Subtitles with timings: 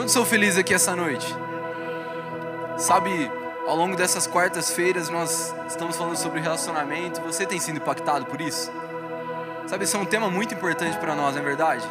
[0.00, 1.26] Quantos são felizes aqui essa noite?
[2.78, 3.30] Sabe,
[3.66, 7.20] ao longo dessas quartas-feiras nós estamos falando sobre relacionamento.
[7.20, 8.72] Você tem sido impactado por isso?
[9.66, 11.86] Sabe, esse é um tema muito importante para nós, não é verdade?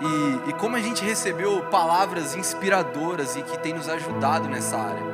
[0.00, 5.04] E, e como a gente recebeu palavras inspiradoras e que tem nos ajudado nessa área.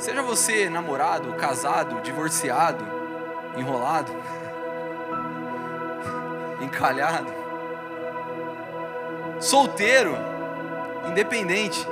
[0.00, 2.84] Seja você namorado, casado, divorciado,
[3.56, 4.10] enrolado,
[6.60, 7.32] encalhado,
[9.38, 10.29] solteiro,
[11.08, 11.86] independente.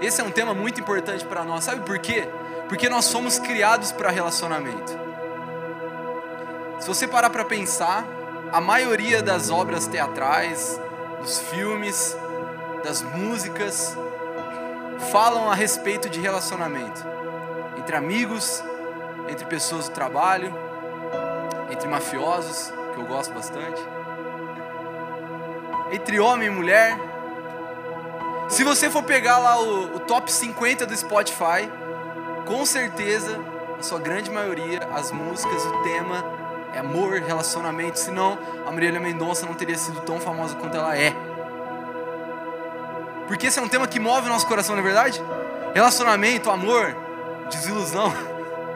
[0.00, 1.64] Esse é um tema muito importante para nós.
[1.64, 2.28] Sabe por quê?
[2.68, 4.98] Porque nós fomos criados para relacionamento.
[6.78, 8.04] Se você parar para pensar,
[8.52, 10.80] a maioria das obras teatrais,
[11.20, 12.16] dos filmes,
[12.84, 13.96] das músicas,
[15.10, 17.18] falam a respeito de relacionamento
[17.88, 18.62] entre amigos,
[19.28, 20.52] entre pessoas do trabalho,
[21.70, 23.80] entre mafiosos, que eu gosto bastante,
[25.92, 26.98] entre homem e mulher.
[28.48, 31.70] Se você for pegar lá o, o top 50 do Spotify,
[32.46, 33.38] com certeza,
[33.78, 36.24] a sua grande maioria, as músicas, o tema
[36.72, 41.14] é amor, relacionamento, senão a Marília Mendonça não teria sido tão famosa quanto ela é.
[43.26, 45.22] Porque esse é um tema que move o nosso coração, não é verdade?
[45.74, 46.96] Relacionamento, amor,
[47.50, 48.10] desilusão,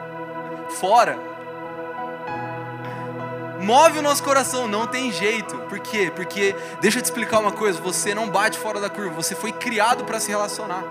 [0.79, 1.32] fora.
[3.63, 5.57] Move o nosso coração, não tem jeito.
[5.69, 6.11] Por quê?
[6.13, 9.51] Porque, deixa eu te explicar uma coisa: você não bate fora da curva, você foi
[9.51, 10.83] criado para se relacionar.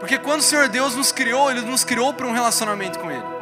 [0.00, 3.38] Porque quando o Senhor Deus nos criou, Ele nos criou para um relacionamento com Ele.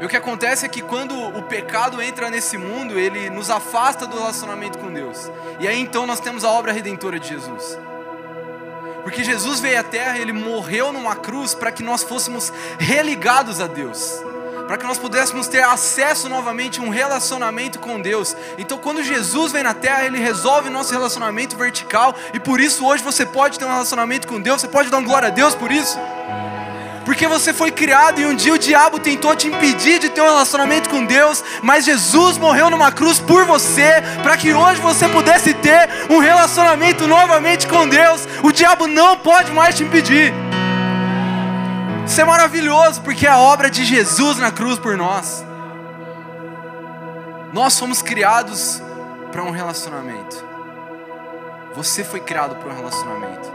[0.00, 4.06] E o que acontece é que quando o pecado entra nesse mundo, ele nos afasta
[4.06, 5.30] do relacionamento com Deus.
[5.58, 7.78] E aí então nós temos a obra redentora de Jesus.
[9.02, 13.66] Porque Jesus veio à terra, ele morreu numa cruz para que nós fôssemos religados a
[13.66, 14.22] Deus.
[14.70, 18.36] Para que nós pudéssemos ter acesso novamente a um relacionamento com Deus.
[18.56, 22.14] Então, quando Jesus vem na terra, ele resolve nosso relacionamento vertical.
[22.32, 24.60] E por isso, hoje você pode ter um relacionamento com Deus.
[24.60, 25.98] Você pode dar glória a Deus por isso.
[27.04, 30.26] Porque você foi criado e um dia o diabo tentou te impedir de ter um
[30.26, 35.52] relacionamento com Deus, mas Jesus morreu numa cruz por você, para que hoje você pudesse
[35.52, 38.28] ter um relacionamento novamente com Deus.
[38.40, 40.32] O diabo não pode mais te impedir.
[42.06, 45.44] Isso é maravilhoso, porque é a obra de Jesus na cruz por nós.
[47.52, 48.82] Nós fomos criados
[49.32, 50.44] para um relacionamento.
[51.74, 53.52] Você foi criado para um relacionamento.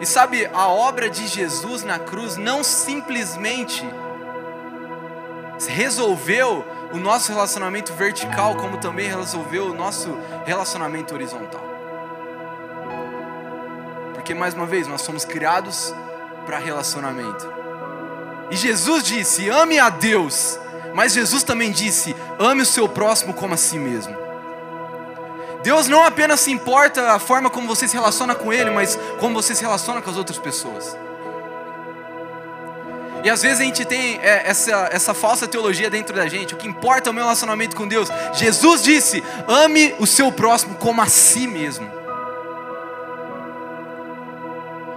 [0.00, 3.88] E sabe, a obra de Jesus na cruz não simplesmente
[5.68, 11.64] resolveu o nosso relacionamento vertical, como também resolveu o nosso relacionamento horizontal.
[14.12, 15.94] Porque, mais uma vez, nós somos criados
[16.46, 17.46] para relacionamento.
[18.50, 20.58] E Jesus disse: ame a Deus,
[20.94, 24.16] mas Jesus também disse: ame o seu próximo como a si mesmo.
[25.62, 29.34] Deus não apenas se importa a forma como você se relaciona com Ele, mas como
[29.34, 30.96] você se relaciona com as outras pessoas.
[33.24, 36.54] E às vezes a gente tem é, essa, essa falsa teologia dentro da gente.
[36.54, 38.08] O que importa é o meu relacionamento com Deus.
[38.34, 41.90] Jesus disse: ame o seu próximo como a si mesmo.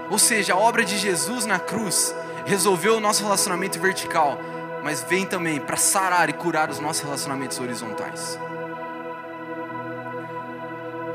[0.10, 2.16] Ou seja, a obra de Jesus na cruz
[2.46, 4.40] resolveu o nosso relacionamento vertical,
[4.84, 8.40] mas vem também para sarar e curar os nossos relacionamentos horizontais.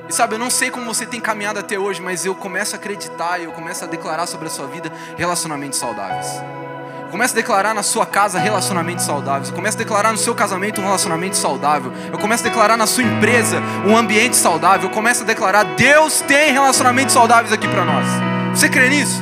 [0.09, 2.78] E sabe, eu não sei como você tem caminhado até hoje, mas eu começo a
[2.78, 6.26] acreditar e eu começo a declarar sobre a sua vida relacionamentos saudáveis.
[7.05, 9.49] Eu começo a declarar na sua casa relacionamentos saudáveis.
[9.49, 11.93] Eu começo a declarar no seu casamento um relacionamento saudável.
[12.12, 14.88] Eu começo a declarar na sua empresa um ambiente saudável.
[14.88, 18.33] Eu começo a declarar Deus tem relacionamentos saudáveis aqui para nós.
[18.54, 19.20] Você crê nisso?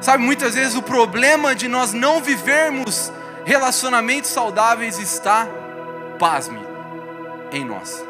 [0.00, 3.12] Sabe, muitas vezes o problema de nós não vivermos
[3.44, 5.46] relacionamentos saudáveis está,
[6.18, 6.60] pasme,
[7.52, 8.04] em nós.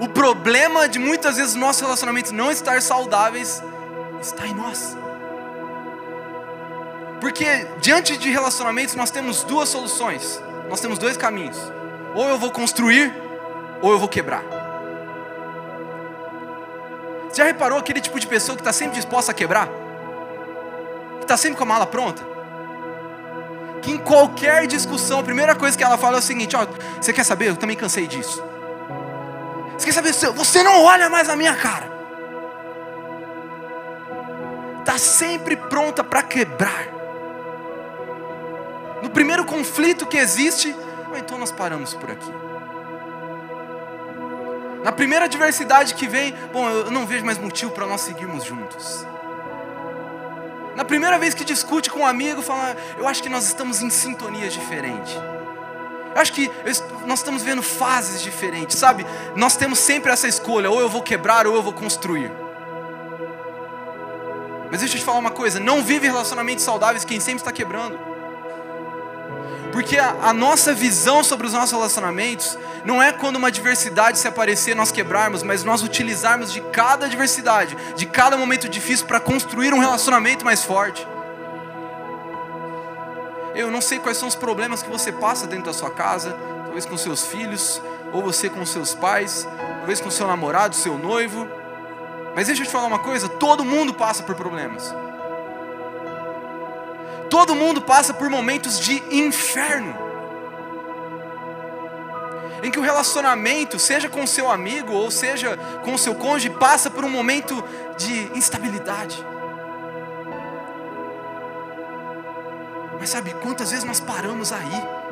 [0.00, 3.62] O problema de muitas vezes nossos relacionamentos não estar saudáveis
[4.20, 4.96] está em nós.
[7.20, 11.56] Porque diante de relacionamentos nós temos duas soluções, nós temos dois caminhos:
[12.12, 13.14] ou eu vou construir,
[13.80, 14.55] ou eu vou quebrar.
[17.28, 19.68] Você já reparou aquele tipo de pessoa que está sempre disposta a quebrar?
[21.18, 22.22] Que está sempre com a mala pronta?
[23.82, 26.66] Que em qualquer discussão, a primeira coisa que ela fala é o seguinte: ó,
[27.00, 27.48] você quer saber?
[27.48, 28.42] Eu também cansei disso.
[29.76, 30.12] Você quer saber?
[30.12, 31.96] Você não olha mais a minha cara.
[34.80, 36.88] Está sempre pronta para quebrar.
[39.02, 40.74] No primeiro conflito que existe,
[41.12, 42.45] ah, então nós paramos por aqui.
[44.86, 49.04] Na primeira adversidade que vem, bom, eu não vejo mais motivo para nós seguirmos juntos.
[50.76, 53.90] Na primeira vez que discute com um amigo, fala, eu acho que nós estamos em
[53.90, 55.12] sintonias diferentes.
[56.14, 56.48] Eu acho que
[57.04, 59.04] nós estamos vendo fases diferentes, sabe?
[59.34, 62.30] Nós temos sempre essa escolha: ou eu vou quebrar ou eu vou construir.
[64.70, 67.98] Mas deixa eu te falar uma coisa: não vive relacionamentos saudáveis quem sempre está quebrando.
[69.76, 74.26] Porque a, a, nossa visão sobre os nossos relacionamentos não é quando uma adversidade se
[74.26, 79.74] aparecer nós quebrarmos, mas nós utilizarmos de cada adversidade, de cada momento difícil para construir
[79.74, 81.06] um relacionamento mais forte.
[83.54, 86.34] Eu não sei quais são os problemas que você passa dentro da sua casa,
[86.64, 87.82] talvez com seus filhos,
[88.14, 89.46] ou você com seus pais,
[89.76, 91.46] talvez com seu namorado, seu noivo.
[92.34, 94.90] Mas deixa eu te falar uma coisa: todo mundo passa por problemas.
[97.30, 99.96] Todo mundo passa por momentos de inferno.
[102.62, 106.90] Em que o relacionamento, seja com seu amigo ou seja com o seu cônjuge, passa
[106.90, 107.62] por um momento
[107.96, 109.24] de instabilidade.
[112.98, 115.05] Mas sabe quantas vezes nós paramos aí?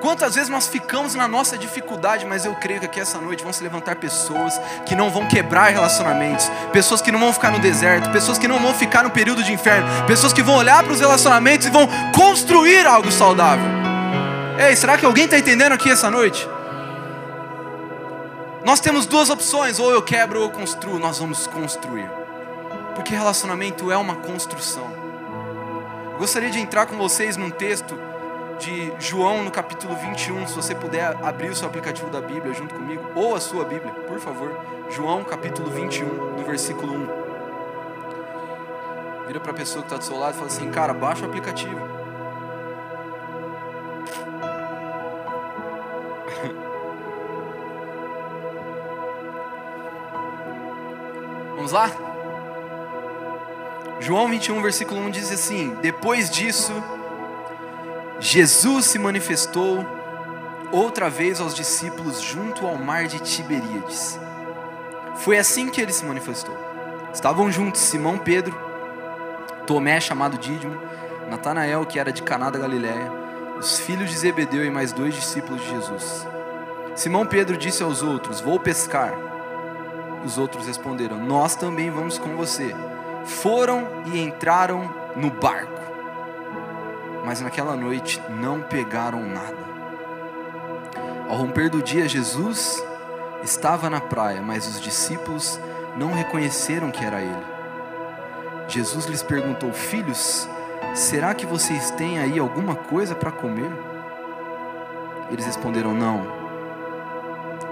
[0.00, 3.52] Quantas vezes nós ficamos na nossa dificuldade, mas eu creio que aqui essa noite vão
[3.52, 8.10] se levantar pessoas que não vão quebrar relacionamentos, pessoas que não vão ficar no deserto,
[8.10, 11.00] pessoas que não vão ficar no período de inferno, pessoas que vão olhar para os
[11.00, 13.66] relacionamentos e vão construir algo saudável.
[14.58, 16.48] Ei, será que alguém está entendendo aqui essa noite?
[18.64, 22.08] Nós temos duas opções, ou eu quebro ou eu construo, nós vamos construir.
[22.94, 24.88] Porque relacionamento é uma construção.
[26.12, 27.98] Eu gostaria de entrar com vocês num texto
[28.58, 32.74] de João no capítulo 21, se você puder abrir o seu aplicativo da Bíblia junto
[32.74, 34.54] comigo, ou a sua Bíblia, por favor.
[34.90, 37.08] João capítulo 21, no versículo 1.
[39.28, 41.28] Vira para a pessoa que está do seu lado e fala assim: Cara, baixa o
[41.28, 41.78] aplicativo.
[51.54, 51.90] Vamos lá?
[54.00, 56.72] João 21, versículo 1 diz assim: Depois disso
[58.20, 59.86] Jesus se manifestou
[60.72, 64.18] outra vez aos discípulos junto ao mar de Tiberíades.
[65.16, 66.56] Foi assim que ele se manifestou.
[67.14, 68.58] Estavam juntos Simão Pedro,
[69.68, 70.76] Tomé chamado Dídimo,
[71.30, 73.12] Natanael que era de Caná da Galiléia,
[73.56, 76.26] os filhos de Zebedeu e mais dois discípulos de Jesus.
[76.96, 79.14] Simão Pedro disse aos outros: Vou pescar.
[80.24, 82.74] Os outros responderam: Nós também vamos com você.
[83.24, 85.77] Foram e entraram no barco
[87.28, 89.58] mas naquela noite não pegaram nada.
[91.28, 92.82] Ao romper do dia, Jesus
[93.44, 95.60] estava na praia, mas os discípulos
[95.94, 97.44] não reconheceram que era ele.
[98.66, 100.48] Jesus lhes perguntou: Filhos,
[100.94, 103.70] será que vocês têm aí alguma coisa para comer?
[105.30, 106.26] Eles responderam: Não.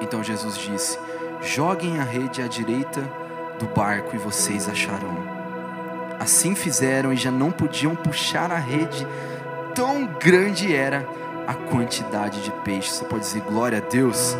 [0.03, 0.99] Então Jesus disse:
[1.41, 3.00] Joguem a rede à direita
[3.58, 5.17] do barco e vocês acharão.
[6.20, 9.06] Assim fizeram e já não podiam puxar a rede
[9.76, 11.06] tão grande era
[11.46, 12.90] a quantidade de peixe.
[12.90, 14.34] Você pode dizer glória a Deus.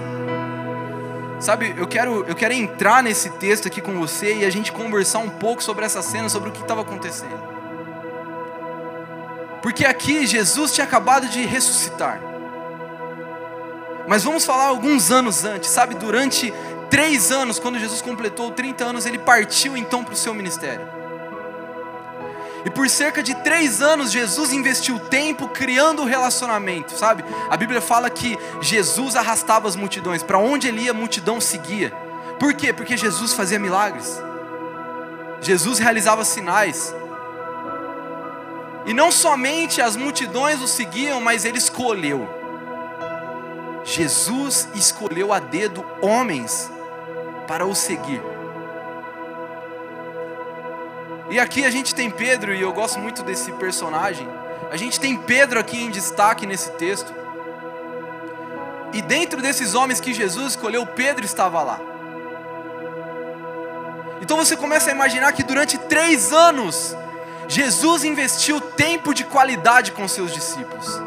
[1.39, 5.19] Sabe, eu quero, eu quero entrar nesse texto aqui com você e a gente conversar
[5.19, 7.39] um pouco sobre essa cena, sobre o que estava acontecendo.
[9.61, 12.19] Porque aqui Jesus tinha acabado de ressuscitar.
[14.09, 15.97] Mas vamos falar alguns anos antes, sabe?
[15.97, 16.55] Durante
[16.89, 20.89] três anos, quando Jesus completou 30 anos, ele partiu então para o seu ministério.
[22.67, 27.25] E por cerca de três anos, Jesus investiu tempo criando relacionamento, sabe?
[27.49, 31.93] A Bíblia fala que Jesus arrastava as multidões, para onde ele ia, a multidão seguia.
[32.41, 32.73] Por quê?
[32.73, 34.21] Porque Jesus fazia milagres,
[35.41, 36.93] Jesus realizava sinais.
[38.85, 42.29] E não somente as multidões o seguiam, mas ele escolheu.
[43.85, 46.69] Jesus escolheu a dedo homens
[47.47, 48.36] para o seguir.
[51.29, 54.29] E aqui a gente tem Pedro, e eu gosto muito desse personagem.
[54.71, 57.13] A gente tem Pedro aqui em destaque nesse texto.
[58.93, 61.81] E dentro desses homens que Jesus escolheu, Pedro estava lá.
[64.23, 66.97] Então você começa a imaginar que durante três anos,
[67.49, 71.01] Jesus investiu tempo de qualidade com seus discípulos.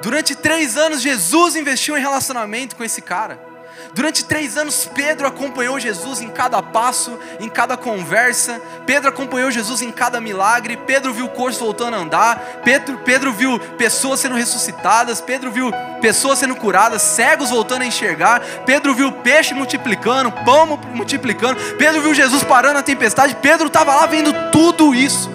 [0.00, 3.51] Durante três anos, Jesus investiu em relacionamento com esse cara.
[3.94, 8.60] Durante três anos, Pedro acompanhou Jesus em cada passo, em cada conversa.
[8.86, 10.76] Pedro acompanhou Jesus em cada milagre.
[10.76, 12.36] Pedro viu corpos voltando a andar.
[12.64, 15.20] Pedro, Pedro viu pessoas sendo ressuscitadas.
[15.20, 15.70] Pedro viu
[16.00, 18.40] pessoas sendo curadas, cegos voltando a enxergar.
[18.64, 21.60] Pedro viu peixe multiplicando, pão multiplicando.
[21.76, 23.36] Pedro viu Jesus parando a tempestade.
[23.36, 25.30] Pedro estava lá vendo tudo isso.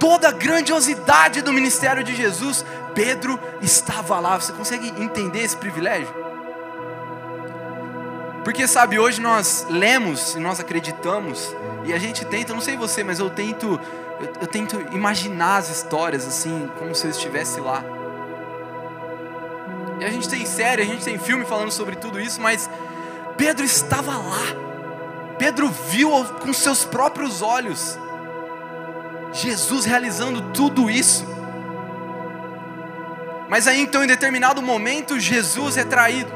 [0.00, 4.38] Toda a grandiosidade do ministério de Jesus Pedro estava lá.
[4.38, 6.14] Você consegue entender esse privilégio?
[8.44, 11.54] Porque sabe, hoje nós lemos e nós acreditamos,
[11.84, 13.78] e a gente tenta, não sei você, mas eu tento
[14.20, 17.82] Eu, eu tento imaginar as histórias assim, como se eu estivesse lá.
[19.98, 22.68] E a gente tem série, a gente tem filme falando sobre tudo isso, mas
[23.36, 24.46] Pedro estava lá.
[25.38, 26.10] Pedro viu
[26.42, 27.98] com seus próprios olhos
[29.32, 31.24] Jesus realizando tudo isso.
[33.50, 36.32] Mas aí então, em determinado momento, Jesus é traído.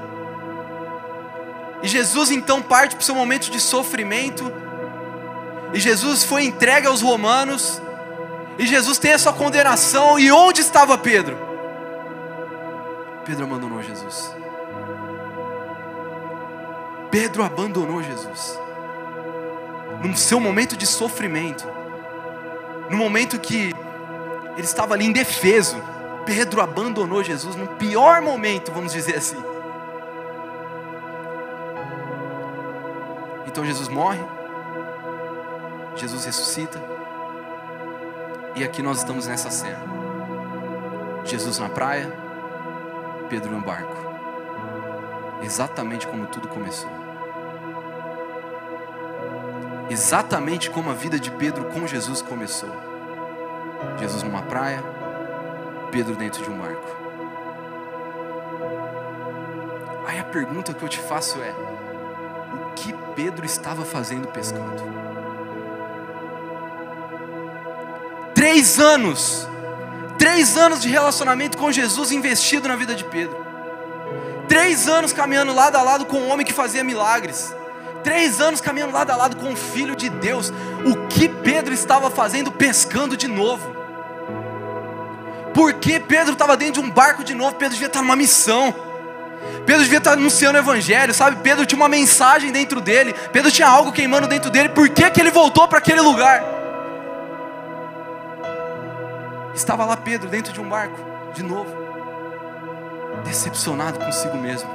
[1.81, 4.53] E Jesus então parte para o seu momento de sofrimento.
[5.73, 7.81] E Jesus foi entregue aos romanos.
[8.59, 10.19] E Jesus tem a sua condenação.
[10.19, 11.39] E onde estava Pedro?
[13.25, 14.35] Pedro abandonou Jesus.
[17.13, 18.59] Pedro abandonou Jesus.
[20.03, 21.65] No seu momento de sofrimento.
[22.91, 23.73] No momento que
[24.57, 25.94] ele estava ali indefeso
[26.25, 29.43] Pedro abandonou Jesus no pior momento, vamos dizer assim.
[33.47, 34.23] Então Jesus morre,
[35.97, 36.83] Jesus ressuscita,
[38.57, 39.81] e aqui nós estamos nessa cena.
[41.25, 42.13] Jesus na praia,
[43.29, 43.97] Pedro no barco.
[45.43, 46.91] Exatamente como tudo começou.
[49.91, 52.71] Exatamente como a vida de Pedro com Jesus começou.
[53.99, 54.83] Jesus numa praia,
[55.95, 56.85] Pedro dentro de um barco.
[60.09, 64.83] Aí a pergunta que eu te faço é: o que Pedro estava fazendo pescando?
[68.35, 69.47] Três anos,
[70.19, 73.47] três anos de relacionamento com Jesus investido na vida de Pedro,
[74.49, 77.55] três anos caminhando lado a lado com um homem que fazia milagres,
[78.03, 80.53] três anos caminhando lado a lado com o Filho de Deus.
[80.85, 83.84] O que Pedro estava fazendo pescando de novo?
[85.55, 88.75] Porque Pedro estava dentro de um barco de novo, Pedro devia estar numa missão.
[89.65, 91.37] Pedro devia estar anunciando o evangelho, sabe?
[91.37, 94.69] Pedro tinha uma mensagem dentro dele, Pedro tinha algo queimando dentro dele.
[94.71, 96.43] Por que, que ele voltou para aquele lugar?
[99.55, 100.99] Estava lá Pedro dentro de um barco,
[101.33, 101.71] de novo,
[103.25, 104.69] decepcionado consigo mesmo,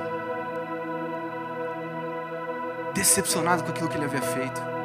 [2.94, 4.79] decepcionado com aquilo que ele havia feito.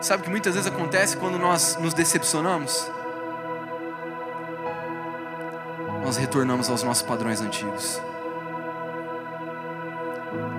[0.00, 2.88] Sabe o que muitas vezes acontece quando nós nos decepcionamos?
[6.04, 8.00] Nós retornamos aos nossos padrões antigos.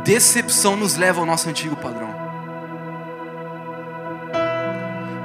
[0.04, 2.14] Decepção nos leva ao nosso antigo padrão.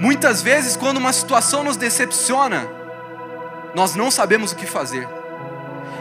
[0.01, 2.69] Muitas vezes, quando uma situação nos decepciona,
[3.75, 5.09] nós não sabemos o que fazer.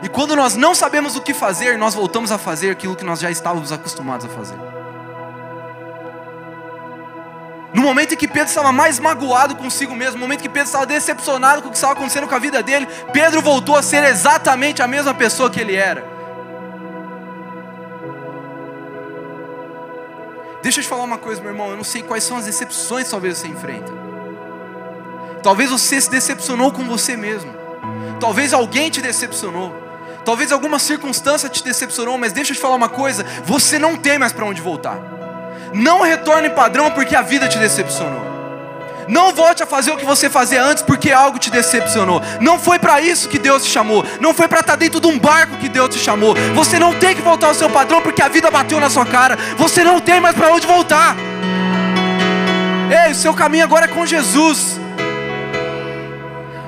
[0.04, 3.20] E quando nós não sabemos o que fazer, nós voltamos a fazer aquilo que nós
[3.20, 4.73] já estávamos acostumados a fazer.
[7.74, 10.86] No momento em que Pedro estava mais magoado consigo mesmo, no momento que Pedro estava
[10.86, 14.82] decepcionado com o que estava acontecendo com a vida dele, Pedro voltou a ser exatamente
[14.82, 16.14] a mesma pessoa que ele era.
[20.62, 21.72] Deixa eu te falar uma coisa, meu irmão.
[21.72, 23.92] Eu não sei quais são as decepções que talvez você enfrenta.
[25.42, 27.54] Talvez você se decepcionou com você mesmo.
[28.20, 29.76] Talvez alguém te decepcionou.
[30.24, 34.18] Talvez alguma circunstância te decepcionou, mas deixa eu te falar uma coisa: você não tem
[34.18, 35.13] mais para onde voltar.
[35.74, 38.34] Não retorne padrão porque a vida te decepcionou.
[39.08, 42.22] Não volte a fazer o que você fazia antes porque algo te decepcionou.
[42.40, 44.06] Não foi para isso que Deus te chamou.
[44.20, 46.36] Não foi para estar tá dentro de um barco que Deus te chamou.
[46.56, 49.38] Você não tem que voltar ao seu padrão porque a vida bateu na sua cara.
[49.58, 51.16] Você não tem mais para onde voltar.
[53.06, 54.80] Ei, o seu caminho agora é com Jesus.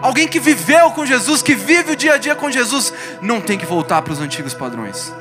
[0.02, 3.58] Alguém que viveu com Jesus, que vive o dia a dia com Jesus, não tem
[3.58, 5.12] que voltar para os antigos padrões.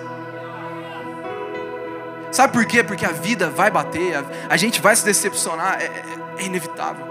[2.34, 2.82] Sabe por quê?
[2.82, 6.02] Porque a vida vai bater, a, a gente vai se decepcionar, é, é,
[6.38, 7.06] é inevitável.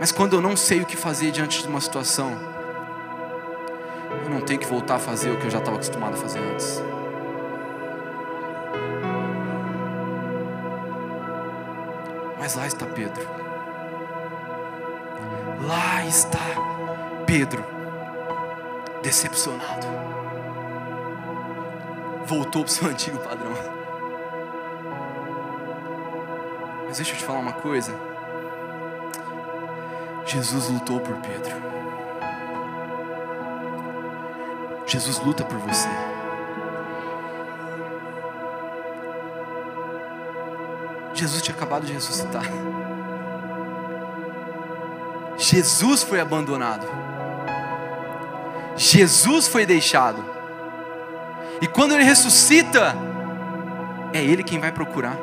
[0.00, 2.32] Mas quando eu não sei o que fazer diante de uma situação,
[4.24, 6.38] eu não tenho que voltar a fazer o que eu já estava acostumado a fazer
[6.38, 6.82] antes.
[12.38, 13.28] Mas lá está Pedro.
[15.66, 16.40] Lá está
[17.26, 17.62] Pedro,
[19.02, 20.25] decepcionado
[22.26, 23.52] voltou para o seu antigo padrão.
[26.86, 27.94] Mas deixa eu te falar uma coisa.
[30.26, 31.54] Jesus lutou por Pedro.
[34.86, 35.88] Jesus luta por você.
[41.14, 42.44] Jesus tinha acabado de ressuscitar.
[45.38, 46.86] Jesus foi abandonado.
[48.76, 50.35] Jesus foi deixado.
[51.60, 52.94] E quando ele ressuscita,
[54.12, 55.16] é ele quem vai procurar.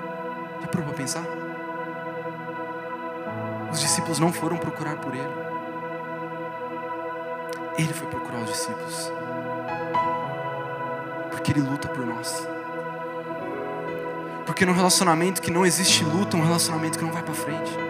[0.61, 1.23] Já parou para pensar?
[3.71, 5.33] Os discípulos não foram procurar por ele.
[7.77, 9.11] Ele foi procurar os discípulos.
[11.31, 12.47] Porque ele luta por nós.
[14.45, 17.82] Porque num relacionamento que não existe luta, um relacionamento que não vai para frente.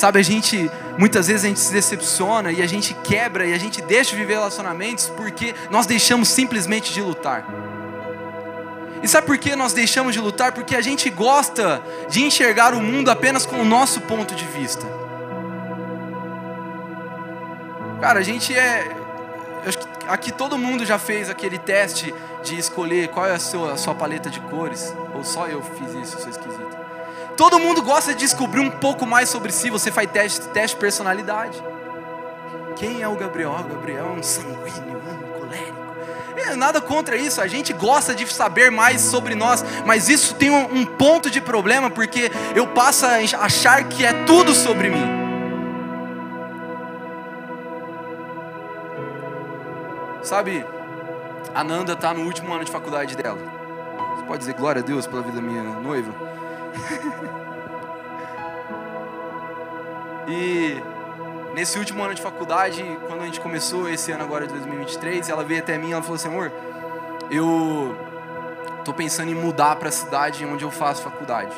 [0.00, 3.58] Sabe, a gente, muitas vezes a gente se decepciona e a gente quebra e a
[3.58, 7.44] gente deixa de viver relacionamentos porque nós deixamos simplesmente de lutar.
[9.02, 10.52] E sabe por que nós deixamos de lutar?
[10.52, 14.86] Porque a gente gosta de enxergar o mundo apenas com o nosso ponto de vista.
[18.00, 18.96] Cara, a gente é.
[20.08, 23.94] Aqui todo mundo já fez aquele teste de escolher qual é a sua, a sua
[23.94, 24.94] paleta de cores.
[25.14, 26.79] Ou só eu fiz isso, sou esquisito.
[27.40, 29.70] Todo mundo gosta de descobrir um pouco mais sobre si.
[29.70, 31.58] Você faz teste, teste de personalidade.
[32.76, 33.52] Quem é o Gabriel?
[33.52, 35.78] O Gabriel é um sanguíneo, um colérico.
[36.36, 40.50] É, nada contra isso, a gente gosta de saber mais sobre nós, mas isso tem
[40.50, 45.06] um, um ponto de problema porque eu passo a achar que é tudo sobre mim.
[50.22, 50.62] Sabe,
[51.54, 53.38] a Nanda está no último ano de faculdade dela.
[54.14, 56.29] Você pode dizer glória a Deus pela vida da minha noiva?
[60.28, 60.82] E
[61.54, 65.44] nesse último ano de faculdade, quando a gente começou esse ano agora de 2023, ela
[65.44, 66.52] veio até mim e falou assim: amor,
[67.30, 67.96] eu
[68.84, 71.54] tô pensando em mudar para a cidade onde eu faço faculdade.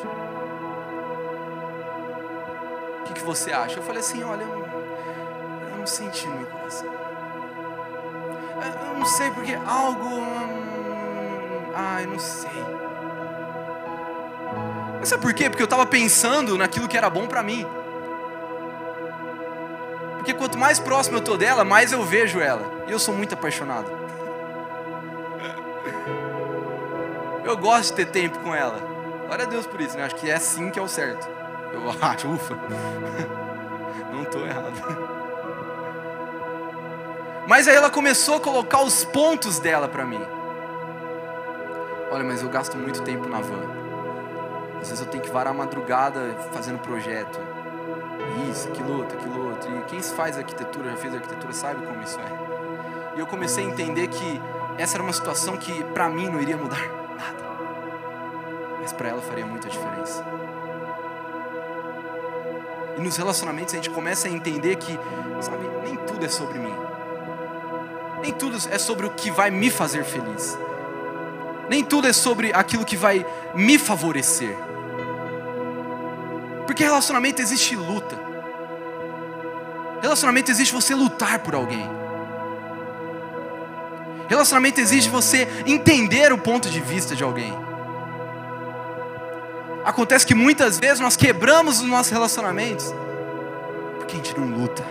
[2.99, 3.79] O que, que você acha?
[3.79, 4.65] Eu falei assim: olha, eu,
[5.69, 6.87] eu não senti no meu coração.
[8.91, 10.07] Eu não sei porque algo.
[10.07, 12.82] Hum, ai, não sei.
[15.03, 15.49] Mas sabe por quê?
[15.49, 17.67] Porque eu estava pensando naquilo que era bom para mim.
[20.15, 22.85] Porque quanto mais próximo eu estou dela, mais eu vejo ela.
[22.87, 23.91] E eu sou muito apaixonado.
[27.43, 28.79] Eu gosto de ter tempo com ela.
[29.25, 30.05] Glória a Deus por isso, né?
[30.05, 31.27] Acho que é assim que é o certo.
[31.73, 32.55] Eu acho, ufa.
[34.09, 34.71] Não estou errado.
[37.45, 40.25] Mas aí ela começou a colocar os pontos dela para mim.
[42.09, 43.82] Olha, mas eu gasto muito tempo na van.
[44.83, 47.39] Às vezes eu tenho que varar a madrugada fazendo projeto.
[48.51, 49.77] Isso, aquilo outro, aquilo outro.
[49.77, 53.15] E quem faz arquitetura, já fez arquitetura, sabe como isso é.
[53.15, 54.41] E eu comecei a entender que
[54.77, 56.81] essa era uma situação que para mim não iria mudar
[57.15, 57.43] nada.
[58.81, 60.21] Mas para ela faria muita diferença.
[62.97, 64.99] E nos relacionamentos a gente começa a entender que,
[65.39, 66.75] sabe, nem tudo é sobre mim.
[68.21, 70.57] Nem tudo é sobre o que vai me fazer feliz.
[71.69, 74.72] Nem tudo é sobre aquilo que vai me favorecer.
[76.73, 78.19] Porque relacionamento existe luta.
[80.01, 81.87] Relacionamento existe você lutar por alguém.
[84.27, 87.53] Relacionamento exige você entender o ponto de vista de alguém.
[89.85, 92.91] Acontece que muitas vezes nós quebramos os nossos relacionamentos
[93.99, 94.83] porque a gente não luta.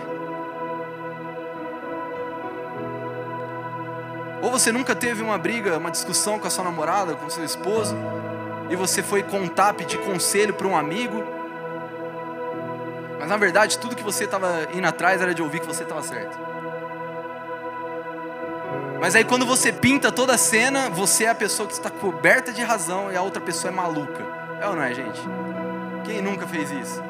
[4.41, 7.93] Ou você nunca teve uma briga, uma discussão com a sua namorada, com seu esposo,
[8.69, 11.32] e você foi contar, pedir conselho para um amigo,
[13.23, 16.03] mas na verdade tudo que você estava indo atrás era de ouvir que você estava
[16.03, 16.37] certo.
[18.99, 22.51] Mas aí quando você pinta toda a cena, você é a pessoa que está coberta
[22.51, 24.25] de razão e a outra pessoa é maluca.
[24.59, 25.21] É ou não é, gente?
[26.03, 27.01] Quem nunca fez isso?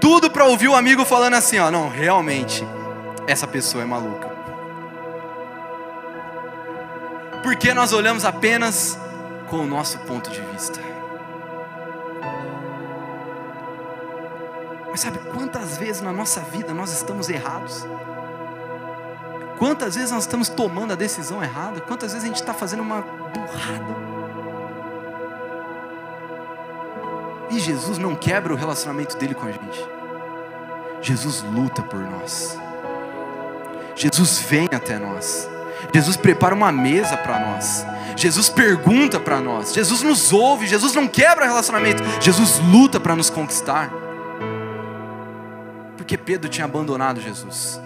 [0.00, 2.66] Tudo para ouvir o amigo falando assim, ó, não, realmente
[3.28, 4.28] essa pessoa é maluca.
[7.44, 8.98] Porque nós olhamos apenas
[9.48, 10.95] com o nosso ponto de vista.
[14.96, 17.86] Mas sabe quantas vezes na nossa vida nós estamos errados?
[19.58, 21.82] Quantas vezes nós estamos tomando a decisão errada?
[21.82, 23.94] Quantas vezes a gente está fazendo uma burrada?
[27.50, 29.86] E Jesus não quebra o relacionamento dele com a gente.
[31.02, 32.58] Jesus luta por nós.
[33.94, 35.46] Jesus vem até nós.
[35.92, 37.86] Jesus prepara uma mesa para nós.
[38.16, 39.74] Jesus pergunta para nós.
[39.74, 40.66] Jesus nos ouve.
[40.66, 42.02] Jesus não quebra relacionamento.
[42.18, 44.05] Jesus luta para nos conquistar.
[46.06, 47.80] Porque Pedro tinha abandonado Jesus.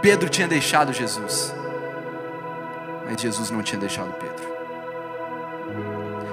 [0.00, 1.54] Pedro tinha deixado Jesus.
[3.04, 4.56] Mas Jesus não tinha deixado Pedro.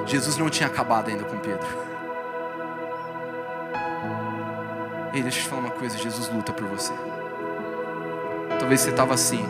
[0.06, 1.68] Jesus não tinha acabado ainda com Pedro.
[5.14, 6.94] Ei, deixa eu te falar uma coisa: Jesus luta por você.
[8.60, 9.46] Talvez você estava assim,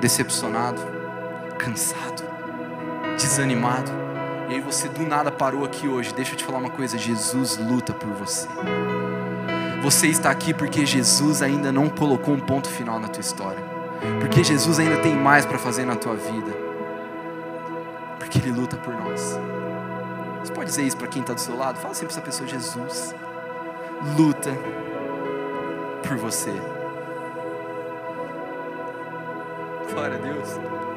[0.00, 0.82] decepcionado,
[1.58, 2.24] cansado,
[3.16, 3.92] desanimado.
[4.52, 6.12] E aí você do nada parou aqui hoje.
[6.12, 8.46] Deixa eu te falar uma coisa: Jesus luta por você.
[9.82, 13.64] Você está aqui porque Jesus ainda não colocou um ponto final na tua história.
[14.20, 16.52] Porque Jesus ainda tem mais para fazer na tua vida.
[18.18, 19.38] Porque Ele luta por nós.
[20.40, 21.78] Você pode dizer isso para quem está do seu lado?
[21.78, 23.14] Fala sempre para essa pessoa: Jesus
[24.18, 24.50] luta
[26.06, 26.52] por você.
[29.94, 30.91] Glória a Deus.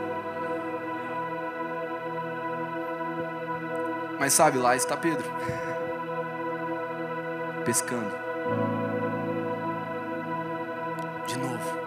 [4.19, 5.25] Mas sabe, lá está Pedro,
[7.65, 8.11] pescando.
[11.27, 11.85] De novo.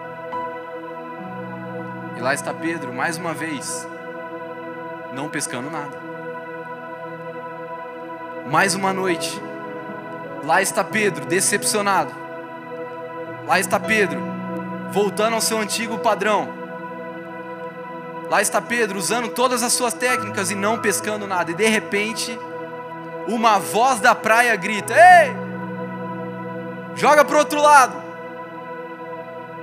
[2.17, 3.87] E lá está Pedro, mais uma vez,
[5.13, 5.97] não pescando nada.
[8.51, 9.41] Mais uma noite,
[10.43, 12.13] lá está Pedro, decepcionado.
[13.47, 14.21] Lá está Pedro,
[14.91, 16.58] voltando ao seu antigo padrão.
[18.29, 21.49] Lá está Pedro usando todas as suas técnicas e não pescando nada.
[21.49, 22.39] E de repente,
[23.27, 25.33] uma voz da praia grita: Ei,
[26.95, 27.95] joga para o outro lado,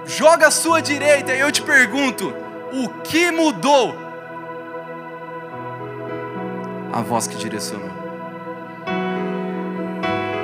[0.05, 1.33] joga a sua direita.
[1.33, 2.35] E eu te pergunto:
[2.73, 3.97] o que mudou?
[6.93, 7.91] A voz que direcionou.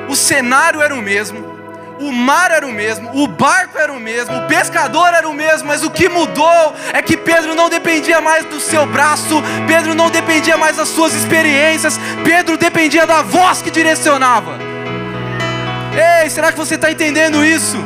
[0.08, 1.51] O cenário era o mesmo,
[2.00, 5.68] o mar era o mesmo, o barco era o mesmo, o pescador era o mesmo,
[5.68, 10.10] mas o que mudou é que Pedro não dependia mais do seu braço, Pedro não
[10.10, 14.58] dependia mais das suas experiências, Pedro dependia da voz que direcionava.
[16.22, 17.76] Ei, será que você está entendendo isso?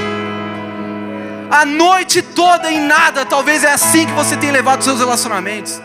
[1.51, 5.81] A noite toda em nada, talvez é assim que você tem levado seus relacionamentos.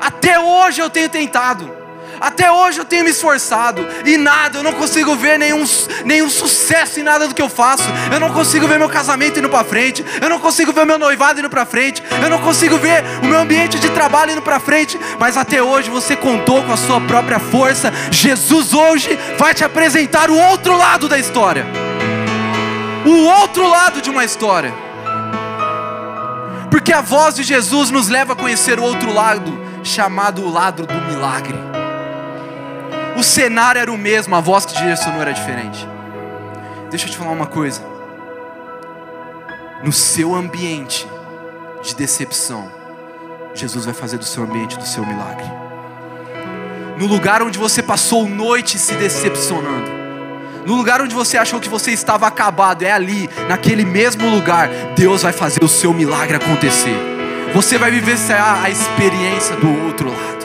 [0.00, 1.75] Até hoje eu tenho tentado.
[2.20, 5.64] Até hoje eu tenho me esforçado e nada, eu não consigo ver nenhum,
[6.04, 7.84] nenhum sucesso em nada do que eu faço.
[8.12, 11.40] Eu não consigo ver meu casamento indo para frente, eu não consigo ver meu noivado
[11.40, 14.98] indo para frente, eu não consigo ver o meu ambiente de trabalho indo para frente,
[15.18, 17.92] mas até hoje você contou com a sua própria força.
[18.10, 21.66] Jesus hoje vai te apresentar o outro lado da história.
[23.04, 24.74] O outro lado de uma história.
[26.70, 30.86] Porque a voz de Jesus nos leva a conhecer o outro lado, chamado o lado
[30.86, 31.75] do milagre.
[33.16, 35.88] O cenário era o mesmo, a voz que direcionou era diferente.
[36.90, 37.80] Deixa eu te falar uma coisa.
[39.82, 41.08] No seu ambiente
[41.82, 42.70] de decepção,
[43.54, 45.46] Jesus vai fazer do seu ambiente do seu milagre.
[46.98, 49.90] No lugar onde você passou noite se decepcionando,
[50.66, 55.22] no lugar onde você achou que você estava acabado, é ali, naquele mesmo lugar, Deus
[55.22, 56.96] vai fazer o seu milagre acontecer.
[57.54, 60.35] Você vai viver a experiência do outro lado.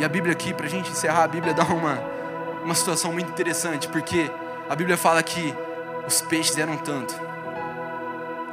[0.00, 2.02] E a Bíblia aqui, para a gente encerrar, a Bíblia dá uma,
[2.64, 4.30] uma situação muito interessante, porque
[4.66, 5.54] a Bíblia fala que
[6.06, 7.14] os peixes eram tanto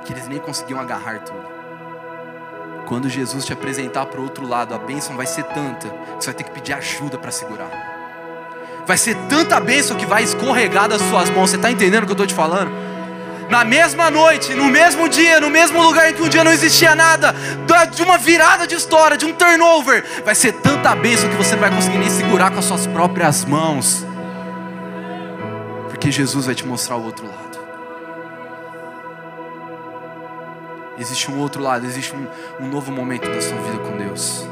[0.04, 1.46] que eles nem conseguiam agarrar tudo.
[2.86, 6.32] Quando Jesus te apresentar para o outro lado, a bênção vai ser tanta que você
[6.32, 7.70] vai ter que pedir ajuda para segurar.
[8.86, 11.50] Vai ser tanta bênção que vai escorregar das suas mãos.
[11.50, 12.72] Você está entendendo o que eu estou te falando?
[13.50, 16.96] Na mesma noite, no mesmo dia, no mesmo lugar em que um dia não existia
[16.96, 17.34] nada,
[17.94, 21.62] de uma virada de história, de um turnover, vai ser tanta bênção que você não
[21.62, 24.06] vai conseguir nem segurar com as suas próprias mãos,
[25.90, 27.58] porque Jesus vai te mostrar o outro lado.
[31.00, 32.28] Existe um outro lado, existe um,
[32.60, 34.48] um novo momento da sua vida com Deus.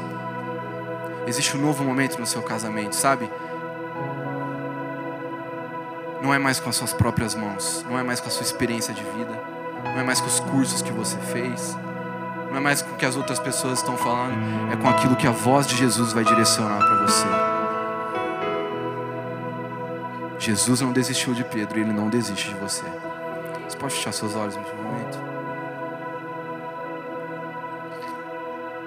[1.26, 3.28] Existe um novo momento no seu casamento, sabe?
[6.22, 8.92] Não é mais com as suas próprias mãos, não é mais com a sua experiência
[8.94, 9.38] de vida,
[9.84, 11.76] não é mais com os cursos que você fez,
[12.50, 14.36] não é mais com o que as outras pessoas estão falando,
[14.72, 17.26] é com aquilo que a voz de Jesus vai direcionar para você.
[20.38, 22.84] Jesus não desistiu de Pedro e ele não desiste de você.
[23.68, 25.18] Você pode fechar seus olhos nesse momento?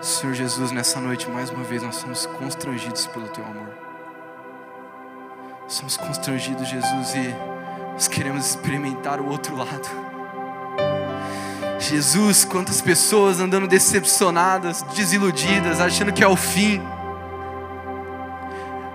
[0.02, 3.88] Senhor Jesus, nessa noite, mais uma vez, nós somos constrangidos pelo Teu amor.
[5.69, 7.36] Somos constrangidos, Jesus, e
[7.93, 9.88] nós queremos experimentar o outro lado.
[11.77, 16.82] Jesus, quantas pessoas andando decepcionadas, desiludidas, achando que é o fim,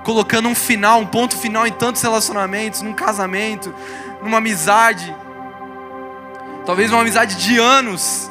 [0.02, 3.72] colocando um final, um ponto final em tantos relacionamentos, num casamento,
[4.20, 5.14] numa amizade,
[6.66, 8.28] talvez uma amizade de anos,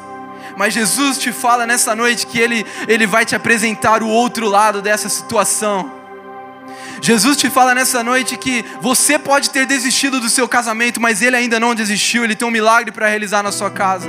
[0.54, 4.82] mas Jesus te fala nessa noite que Ele, Ele vai te apresentar o outro lado
[4.82, 5.93] dessa situação.
[7.04, 11.36] Jesus te fala nessa noite que você pode ter desistido do seu casamento, mas ele
[11.36, 14.08] ainda não desistiu, ele tem um milagre para realizar na sua casa.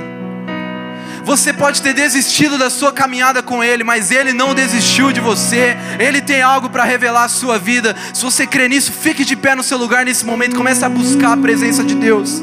[1.22, 5.76] Você pode ter desistido da sua caminhada com Ele, mas Ele não desistiu de você.
[5.98, 7.96] Ele tem algo para revelar a sua vida.
[8.14, 10.54] Se você crê nisso, fique de pé no seu lugar nesse momento.
[10.54, 12.40] Comece a buscar a presença de Deus.